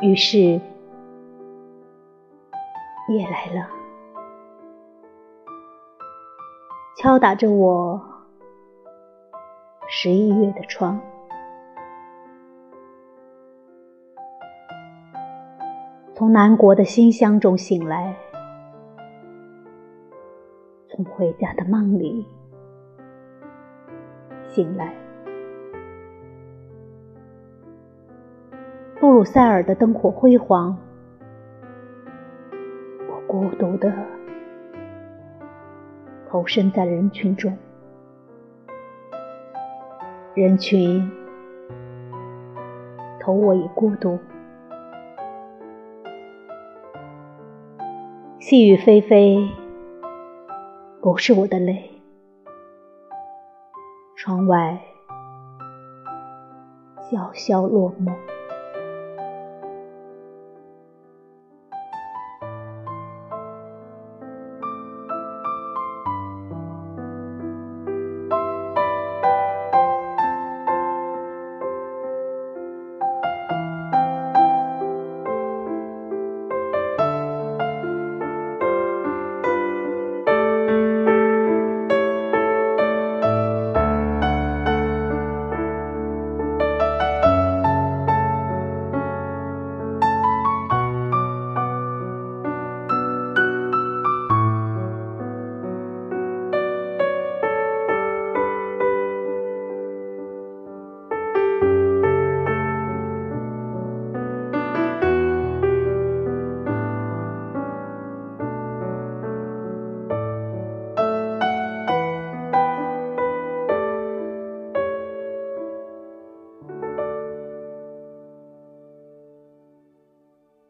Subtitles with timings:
[0.00, 0.38] 于是
[3.08, 3.68] 夜来了，
[6.96, 8.00] 敲打着我
[9.88, 11.00] 十一月的窗。
[16.14, 18.14] 从南国的馨香中醒来，
[20.88, 22.26] 从回家的梦里
[24.48, 24.94] 醒来。
[29.04, 30.78] 布鲁塞尔的灯火辉煌，
[33.06, 33.92] 我孤独的
[36.26, 37.54] 投身在人群中，
[40.32, 41.06] 人群
[43.20, 44.18] 投我以孤独。
[48.38, 49.50] 细雨霏霏，
[51.02, 51.90] 不是我的泪。
[54.16, 54.80] 窗外，
[57.10, 58.10] 潇潇落寞。